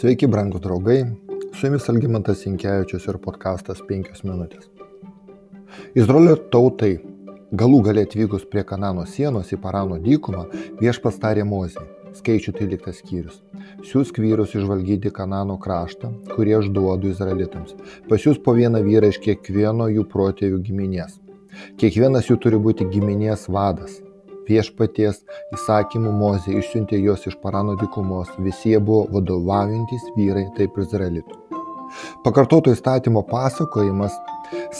Sveiki, 0.00 0.24
brangūs 0.32 0.62
draugai, 0.64 1.02
su 1.52 1.66
jumis 1.66 1.84
Algymantas 1.92 2.46
Inkevičius 2.48 3.04
ir 3.10 3.18
podkastas 3.20 3.82
5 3.84 4.22
minutės. 4.24 4.70
Izraelio 5.92 6.38
tautai 6.54 6.94
galų 7.60 7.82
galę 7.84 8.06
atvykus 8.06 8.46
prie 8.48 8.64
Kanano 8.64 9.04
sienos 9.04 9.52
į 9.52 9.58
Parano 9.60 9.98
dykumą 10.00 10.46
viešpas 10.80 11.20
tarė 11.20 11.44
Mozį, 11.44 11.84
skaičių 12.16 12.56
13 12.62 12.96
skyrius. 12.96 13.42
Siūsk 13.90 14.22
vyrus 14.24 14.56
išvalgyti 14.56 15.12
Kanano 15.12 15.58
kraštą, 15.60 16.14
kurį 16.32 16.56
aš 16.62 16.72
duodu 16.72 17.12
izraelitams. 17.12 17.76
Pasiūs 18.08 18.40
po 18.40 18.56
vieną 18.56 18.80
vyrą 18.86 19.12
iš 19.12 19.20
kiekvieno 19.26 19.90
jų 19.92 20.08
protėvių 20.08 20.62
giminės. 20.70 21.20
Kiekvienas 21.76 22.32
jų 22.32 22.40
turi 22.40 22.62
būti 22.70 22.88
giminės 22.88 23.50
vadas, 23.52 24.00
viešpaties 24.50 25.22
įsakymų 25.56 26.12
Mozė 26.20 26.56
išsiuntė 26.60 27.00
juos 27.00 27.26
iš 27.30 27.38
Parano 27.42 27.76
dykumos, 27.80 28.32
visi 28.38 28.74
jie 28.74 28.82
buvo 28.82 29.06
vadovaujantis 29.14 30.10
vyrai, 30.16 30.48
taip 30.58 30.78
izraelitų. 30.82 31.38
Pakartoto 32.24 32.70
įstatymo 32.74 33.22
pasakojimas 33.30 34.14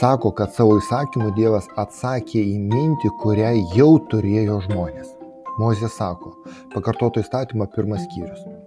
sako, 0.00 0.32
kad 0.36 0.52
savo 0.56 0.76
įsakymų 0.80 1.32
Dievas 1.36 1.68
atsakė 1.80 2.42
į 2.42 2.56
mintį, 2.68 3.12
kurią 3.22 3.54
jau 3.76 3.90
turėjo 4.12 4.62
žmonės. 4.68 5.14
Mozė 5.58 5.90
sako, 5.90 6.36
pakartoto 6.74 7.24
įstatymo 7.24 7.66
pirmas 7.74 8.04
skyrius. 8.06 8.57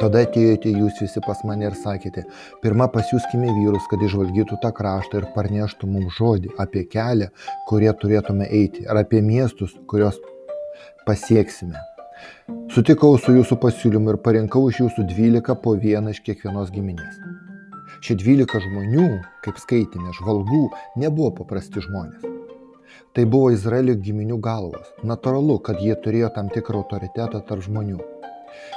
Tada 0.00 0.22
atėjote 0.24 0.70
jūs 0.72 1.02
visi 1.02 1.20
pas 1.26 1.42
mane 1.44 1.66
ir 1.68 1.74
sakėte, 1.76 2.22
pirmą 2.64 2.86
pasiūskime 2.94 3.50
vyrus, 3.58 3.84
kad 3.90 4.00
išvalgytų 4.00 4.56
tą 4.62 4.70
kraštą 4.78 5.20
ir 5.20 5.26
parneštų 5.34 5.88
mums 5.92 6.14
žodį 6.16 6.54
apie 6.62 6.86
kelią, 6.88 7.28
kurie 7.68 7.90
turėtume 8.00 8.46
eiti, 8.48 8.86
ar 8.88 9.02
apie 9.02 9.20
miestus, 9.20 9.74
kuriuos 9.92 10.16
pasieksime. 11.04 11.76
Sutikau 12.72 13.18
su 13.20 13.34
jūsų 13.36 13.58
pasiūlymu 13.60 14.14
ir 14.14 14.18
parinkau 14.24 14.62
iš 14.70 14.80
jūsų 14.86 15.04
dvylika 15.10 15.56
po 15.60 15.74
vieną 15.82 16.14
iš 16.14 16.22
kiekvienos 16.24 16.72
giminės. 16.72 17.20
Šie 18.00 18.16
dvylika 18.22 18.60
žmonių, 18.64 19.08
kaip 19.44 19.60
skaitėme, 19.60 20.14
žvalgų, 20.16 20.62
nebuvo 21.02 21.34
paprasti 21.42 21.84
žmonės. 21.84 22.24
Tai 23.12 23.26
buvo 23.28 23.50
Izraelio 23.52 23.98
giminių 24.00 24.40
galvos. 24.40 24.88
Natūralu, 25.04 25.58
kad 25.66 25.82
jie 25.84 25.98
turėjo 26.00 26.32
tam 26.38 26.48
tikrą 26.48 26.84
autoritetą 26.84 27.42
tarp 27.44 27.66
žmonių. 27.66 27.98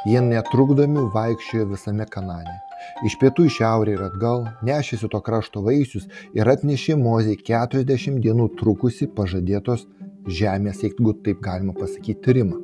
Jie 0.09 0.21
netrukdomi 0.21 1.07
vaikščiojo 1.15 1.71
visame 1.73 2.07
Kanane. 2.09 2.59
Iš 3.07 3.15
pietų 3.21 3.47
į 3.47 3.55
šiaurę 3.57 3.95
ir 3.95 4.03
atgal 4.05 4.45
nešėsi 4.67 5.09
to 5.11 5.21
krašto 5.23 5.63
vaisius 5.65 6.09
ir 6.35 6.49
atnešė 6.55 6.97
Mozei 6.99 7.39
40 7.39 8.19
dienų 8.23 8.49
trukusi 8.59 9.07
pažadėtos 9.07 9.87
žemės, 10.27 10.83
jeigu 10.83 11.15
taip 11.25 11.41
galima 11.43 11.75
pasakyti, 11.77 12.21
tyrimą. 12.27 12.61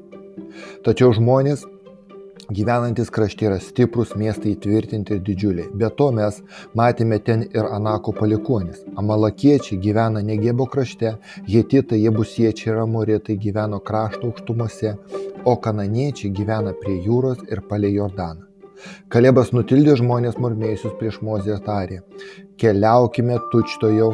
Tačiau 0.85 1.13
žmonės 1.15 1.65
gyvenantis 2.49 3.11
krašte 3.13 3.45
yra 3.45 3.59
stiprus, 3.61 4.15
miestai 4.17 4.55
įtvirtinti 4.55 5.15
ir 5.15 5.21
didžiuliai. 5.25 5.69
Be 5.81 5.89
to 5.97 6.09
mes 6.15 6.39
matėme 6.77 7.19
ten 7.25 7.43
ir 7.45 7.67
Anako 7.69 8.15
palikuonis. 8.17 8.81
Amalakiečiai 8.97 9.79
gyvena 9.83 10.23
Negebo 10.25 10.65
krašte, 10.65 11.15
Jetitai, 11.47 12.01
Jebusiečiai 12.05 12.73
ir 12.73 12.81
Amorėtai 12.85 13.37
gyveno 13.43 13.81
krašto 13.85 14.31
aukštumose, 14.31 14.95
o 15.45 15.55
kananiečiai 15.63 16.33
gyvena 16.35 16.75
prie 16.83 16.99
jūros 17.05 17.41
ir 17.51 17.63
palei 17.69 17.95
Jordaną. 17.95 18.49
Kalebas 19.11 19.49
nutildė 19.51 19.97
žmonės 19.99 20.37
murmėjusius 20.39 20.93
prieš 20.99 21.19
Mozę 21.25 21.57
tarė, 21.65 21.99
keliaukime 22.61 23.39
tučtojau 23.51 24.09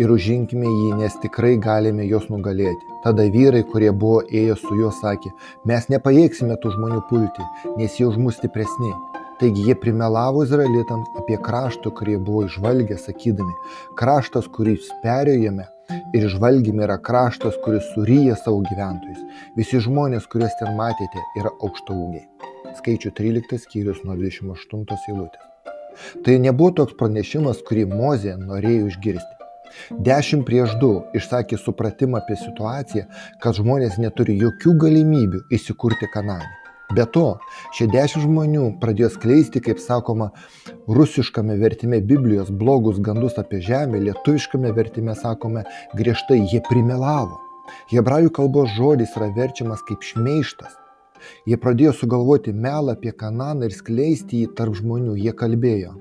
ir 0.00 0.12
užinkime 0.14 0.68
jį, 0.68 0.88
nes 1.02 1.16
tikrai 1.22 1.56
galime 1.60 2.06
juos 2.08 2.28
nugalėti. 2.32 2.96
Tada 3.04 3.28
vyrai, 3.34 3.64
kurie 3.68 3.92
buvo 3.92 4.22
ėję 4.24 4.56
su 4.62 4.80
juo, 4.80 4.90
sakė, 5.02 5.32
mes 5.68 5.88
nepajėgsime 5.92 6.56
tų 6.62 6.74
žmonių 6.76 7.04
pulti, 7.10 7.48
nes 7.76 8.00
jie 8.00 8.08
už 8.08 8.20
mus 8.22 8.40
stipresni. 8.40 8.92
Taigi 9.38 9.68
jie 9.68 9.74
primelavo 9.78 10.42
izraelitams 10.42 11.12
apie 11.20 11.36
kraštą, 11.38 11.92
kurį 11.94 12.16
buvo 12.26 12.46
išvalgę, 12.48 12.96
sakydami, 12.98 13.54
kraštas, 14.00 14.48
kurį 14.50 14.78
perėjome, 15.04 15.68
ir 16.16 16.28
žvalgėme 16.32 16.84
yra 16.86 16.98
kraštas, 17.02 17.56
kuris 17.64 17.86
suryja 17.94 18.36
savo 18.38 18.60
gyventojus. 18.66 19.24
Visi 19.56 19.80
žmonės, 19.84 20.28
kuriuos 20.32 20.56
ten 20.60 20.76
matėte, 20.78 21.24
yra 21.40 21.52
aukštaūgiai. 21.64 22.26
Skaičių 22.78 23.12
13 23.18 23.64
skyrius 23.64 24.04
nuo 24.04 24.16
28 24.18 25.08
eilutės. 25.08 25.44
Tai 26.24 26.36
nebuvo 26.38 26.74
toks 26.82 26.94
pranešimas, 26.98 27.64
kurį 27.66 27.88
Mozė 27.90 28.36
norėjo 28.38 28.92
išgirsti. 28.92 29.34
Dešimt 30.04 30.46
prieš 30.48 30.76
du 30.82 30.92
išsakė 31.18 31.58
supratimą 31.60 32.22
apie 32.22 32.38
situaciją, 32.40 33.04
kad 33.42 33.58
žmonės 33.58 33.98
neturi 34.00 34.38
jokių 34.40 34.76
galimybių 34.84 35.44
įsikurti 35.58 36.08
Kanane. 36.14 36.67
Be 36.96 37.04
to, 37.04 37.36
šie 37.76 37.84
dešimt 37.92 38.24
žmonių 38.24 38.62
pradėjo 38.80 39.10
skleisti, 39.12 39.60
kaip 39.60 39.80
sakoma, 39.82 40.30
rusiškame 40.88 41.58
vertime 41.60 42.00
Biblijos 42.00 42.48
blogus 42.48 42.96
gandus 43.04 43.36
apie 43.40 43.60
žemę, 43.60 44.00
lietuviškame 44.06 44.72
vertime 44.72 45.12
sakome 45.18 45.66
griežtai, 45.98 46.40
jie 46.48 46.62
primelavo. 46.64 47.36
Hebrajų 47.92 48.32
kalbos 48.38 48.72
žodis 48.72 49.12
yra 49.20 49.28
verčiamas 49.36 49.82
kaip 49.84 50.00
šmeištas. 50.00 50.78
Jie 51.44 51.58
pradėjo 51.60 51.92
sugalvoti 51.98 52.54
melą 52.56 52.94
apie 52.96 53.12
Kananą 53.12 53.68
ir 53.68 53.74
skleisti 53.76 54.44
jį 54.44 54.54
tarp 54.56 54.78
žmonių, 54.78 55.18
jie 55.20 55.34
kalbėjo. 55.36 55.92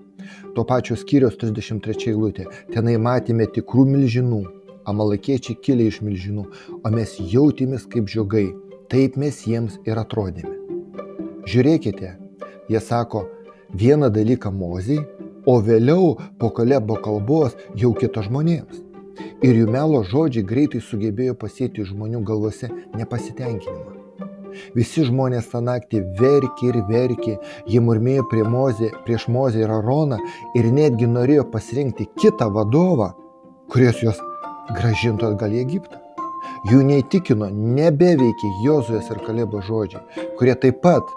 Tuo 0.55 0.63
pačiu 0.69 0.95
skyrius 0.99 1.35
33 1.41 2.13
eilutė. 2.13 2.45
Tenai 2.71 2.95
matėme 3.01 3.49
tikrų 3.57 3.83
milžinų, 3.91 4.39
amalakiečiai 4.87 5.59
kilė 5.67 5.89
iš 5.91 5.99
milžinų, 6.05 6.47
o 6.79 6.93
mes 6.95 7.17
jautėmės 7.33 7.89
kaip 7.91 8.07
žiogai. 8.13 8.47
Taip 8.87 9.19
mes 9.19 9.43
jiems 9.43 9.81
ir 9.83 9.99
atrodėme. 9.99 10.66
Žiūrėkite, 11.47 12.09
jie 12.67 12.79
sako 12.83 13.21
vieną 13.71 14.09
dalyką 14.11 14.51
mozijai, 14.51 15.05
o 15.47 15.61
vėliau 15.63 16.17
po 16.39 16.49
kalebo 16.51 16.97
kalbos 16.99 17.53
jau 17.79 17.93
kito 17.95 18.19
žmonėms. 18.25 18.81
Ir 19.47 19.61
jų 19.61 19.67
melo 19.71 20.01
žodžiai 20.03 20.43
greitai 20.43 20.81
sugebėjo 20.83 21.37
pasėti 21.39 21.85
žmonių 21.87 22.19
galvose 22.27 22.67
nepasitenkinimą. 22.97 23.93
Visi 24.75 25.05
žmonės 25.07 25.47
tą 25.51 25.61
naktį 25.63 26.01
verkė 26.19 26.71
ir 26.71 26.79
verkė, 26.89 27.35
jie 27.69 27.81
murmėjo 27.85 28.25
prie 28.31 28.43
mozė, 28.43 28.89
prieš 29.05 29.27
Mozę 29.31 29.61
ir 29.63 29.71
Aroną 29.71 30.17
ir 30.57 30.67
netgi 30.73 31.07
norėjo 31.07 31.45
pasirinkti 31.53 32.09
kitą 32.19 32.49
vadovą, 32.57 33.13
kuris 33.71 34.01
juos 34.03 34.19
gražintų 34.73 35.29
atgal 35.29 35.55
į 35.55 35.61
Egiptą. 35.63 36.01
Jų 36.67 36.81
neįtikino, 36.89 37.47
nebeveikė 37.77 38.51
Jozuės 38.65 39.07
ir 39.13 39.23
Kalebo 39.23 39.61
žodžiai, 39.63 40.03
kurie 40.39 40.57
taip 40.59 40.81
pat 40.83 41.15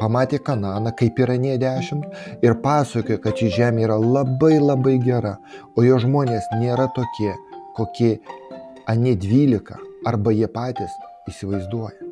pamatė 0.00 0.40
Kananą, 0.44 0.92
kaip 0.96 1.20
yra 1.20 1.36
nie 1.40 1.56
dešimt, 1.60 2.06
ir 2.44 2.56
pasakojo, 2.64 3.20
kad 3.22 3.36
ši 3.38 3.50
žemė 3.58 3.86
yra 3.86 3.98
labai 4.00 4.56
labai 4.58 4.96
gera, 5.04 5.36
o 5.76 5.84
jo 5.84 6.00
žmonės 6.02 6.48
nėra 6.60 6.88
tokie, 6.96 7.34
kokie 7.76 8.16
anie 8.90 9.14
dvylika 9.16 9.78
arba 10.06 10.32
jie 10.32 10.48
patys 10.48 10.94
įsivaizduoja. 11.30 12.08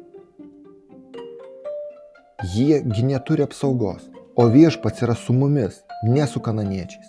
Jiegi 2.55 3.03
neturi 3.03 3.43
apsaugos, 3.43 4.05
o 4.39 4.47
viešpats 4.47 5.03
yra 5.03 5.17
su 5.19 5.35
mumis, 5.35 5.81
ne 6.07 6.27
su 6.31 6.41
kananiečiais. 6.41 7.09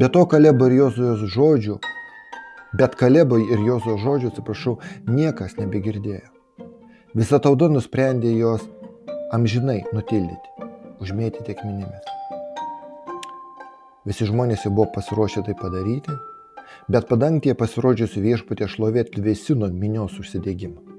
Be 0.00 0.08
to 0.08 0.22
Kalebo 0.30 0.70
ir 0.70 0.78
Jozujos 0.78 1.26
žodžių, 1.34 1.76
bet 2.80 2.96
Kalebo 2.96 3.36
ir 3.42 3.60
Jozujos 3.66 4.00
žodžių, 4.00 4.30
atsiprašau, 4.32 4.78
niekas 5.04 5.58
nebegirdėjo. 5.60 6.30
Visa 7.16 7.38
tauta 7.40 7.68
nusprendė 7.72 8.32
jos 8.36 8.64
amžinai 9.34 9.80
nutildyti, 9.94 10.68
užmėtyti 11.02 11.54
akmenimis. 11.56 12.12
Visi 14.06 14.28
žmonės 14.28 14.66
jau 14.66 14.70
buvo 14.70 14.86
pasiruošę 14.94 15.42
tai 15.48 15.56
padaryti, 15.58 16.14
bet 16.92 17.08
padangtėje 17.10 17.56
pasirodžiusi 17.58 18.22
viešpatė 18.22 18.68
šlovė 18.70 19.02
atvėsino 19.06 19.70
minios 19.72 20.14
užsidėgymą. 20.22 20.94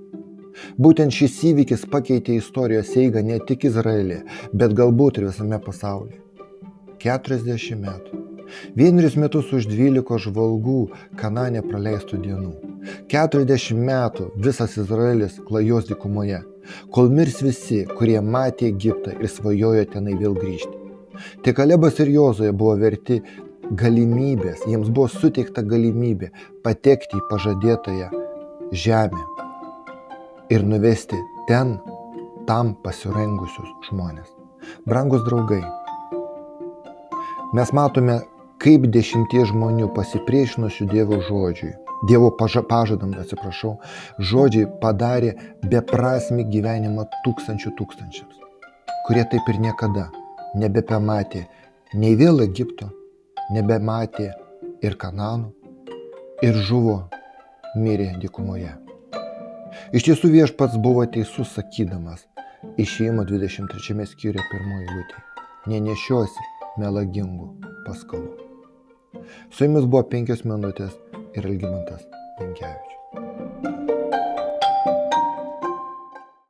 Būtent 0.82 1.14
šis 1.14 1.38
įvykis 1.52 1.86
pakeitė 1.92 2.36
istorijos 2.42 2.91
eigą 3.00 3.22
ne 3.24 3.38
tik 3.47 3.68
Izraelį, 3.70 4.24
bet 4.52 4.76
galbūt 4.76 5.22
ir 5.22 5.30
visame 5.30 5.62
pasaulyje. 5.64 6.20
40 7.00 7.78
metų. 7.80 8.23
Vienerius 8.76 9.16
metus 9.20 9.53
už 9.53 9.68
12 9.70 10.20
žvalgų 10.26 10.80
Kanane 11.20 11.62
praleistų 11.64 12.20
dienų. 12.26 12.53
40 13.12 13.78
metų 13.88 14.32
visas 14.35 14.76
Izraelis 14.82 15.38
klajos 15.47 15.88
dykumoje 15.91 16.41
kol 16.93 17.09
mirs 17.14 17.41
visi, 17.46 17.84
kurie 17.97 18.19
matė 18.22 18.72
Egiptą 18.72 19.16
ir 19.17 19.31
svajojo 19.31 19.85
tenai 19.93 20.16
vėl 20.19 20.35
grįžti. 20.37 20.75
Tik 21.43 21.58
Kalebas 21.58 21.99
ir 22.03 22.11
Jozoje 22.14 22.53
buvo 22.53 22.75
verti 22.78 23.22
galimybės, 23.72 24.64
jiems 24.69 24.91
buvo 24.93 25.08
suteikta 25.11 25.64
galimybė 25.66 26.29
patekti 26.64 27.17
į 27.17 27.25
pažadėtąją 27.31 28.09
žemę 28.72 29.23
ir 30.53 30.64
nuvesti 30.64 31.19
ten 31.49 31.78
tam 32.47 32.75
pasirengusius 32.84 33.73
žmonės. 33.90 34.29
Brangus 34.87 35.23
draugai, 35.28 35.63
mes 37.55 37.73
matome, 37.75 38.22
kaip 38.63 38.87
dešimties 38.91 39.52
žmonių 39.52 39.91
pasipriešinusių 39.96 40.87
Dievo 40.91 41.20
žodžiui 41.28 41.75
Dievo 42.05 42.29
paža, 42.38 42.61
pažadam, 42.61 43.16
atsiprašau, 43.17 43.78
žodžiai 44.22 44.67
padarė 44.82 45.34
beprasmi 45.66 46.46
gyvenimą 46.46 47.08
tūkstančių 47.26 47.73
tūkstančiams, 47.79 48.41
kurie 49.08 49.26
taip 49.32 49.49
ir 49.49 49.61
niekada 49.64 50.08
nebepamatė 50.55 51.47
nei 51.97 52.17
vėl 52.20 52.44
Egipto, 52.46 52.91
nebematė 53.53 54.29
ir 54.85 54.97
Kanano, 55.02 55.53
ir 56.46 56.58
žuvo, 56.70 56.99
mirė 57.78 58.11
dykumoje. 58.22 58.76
Iš 59.96 60.08
tiesų 60.09 60.29
viešpats 60.34 60.78
buvo 60.82 61.05
teisus 61.09 61.53
sakydamas, 61.58 62.28
išėjimo 62.78 63.26
23 63.29 64.05
skyriuje 64.11 64.46
pirmoji 64.52 64.90
lūtė, 64.91 65.23
nenešiosi 65.73 66.46
melagingų 66.82 67.49
paskalų. 67.88 68.35
Su 69.49 69.66
jumis 69.66 69.88
buvo 69.90 70.03
penkios 70.11 70.44
minutės 70.46 70.94
ir 71.37 71.45
Elgimantas 71.45 72.07
Jankievičius. 72.39 72.86